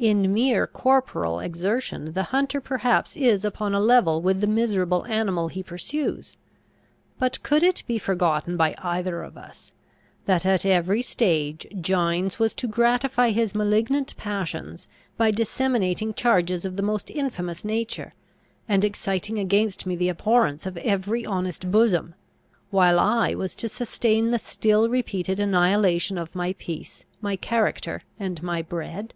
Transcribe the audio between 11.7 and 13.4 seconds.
Gines was to gratify